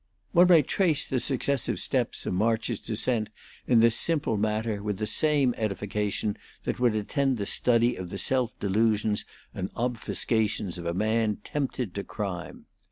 [0.31, 3.29] One may trace the successive steps of March's descent
[3.67, 8.17] in this simple matter with the same edification that would attend the study of the
[8.17, 12.65] self delusions and obfuscations of a man tempted to crime.